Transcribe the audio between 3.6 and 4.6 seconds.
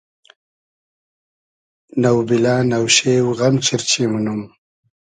چیرچی مونوم